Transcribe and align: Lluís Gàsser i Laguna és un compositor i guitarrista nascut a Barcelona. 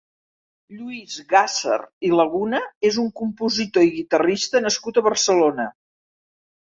Lluís 0.77 1.17
Gàsser 1.33 1.77
i 2.09 2.11
Laguna 2.19 2.63
és 2.91 2.97
un 3.03 3.11
compositor 3.21 3.87
i 3.89 3.93
guitarrista 3.99 4.63
nascut 4.67 4.99
a 5.03 5.09
Barcelona. 5.13 5.69